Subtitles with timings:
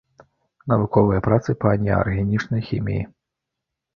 [0.71, 3.03] Навуковыя працы па неарганічнай хіміі.